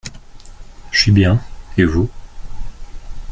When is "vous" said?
1.85-2.09